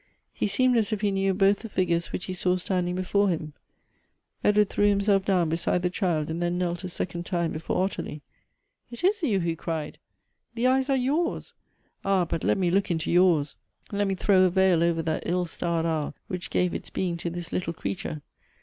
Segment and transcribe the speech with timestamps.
[0.33, 3.53] He seemed as if he knew both the figures which he saw standing before him.
[4.43, 7.83] Edward threw himself down beside the child, and then knelt a sec ond time before
[7.83, 8.23] Ottilie."
[8.89, 9.99] It is you," he cried:
[10.55, 11.53] "the eyes are yours!
[12.03, 13.55] ah, but let me look into yours;
[13.91, 17.29] let me throw a veil over that ill starred hour which gave its being to
[17.29, 18.23] this little creature.